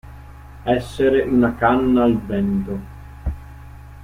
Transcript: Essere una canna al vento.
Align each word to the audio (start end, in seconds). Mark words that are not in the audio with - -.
Essere 0.63 1.21
una 1.21 1.53
canna 1.53 2.01
al 2.05 2.17
vento. 2.17 2.79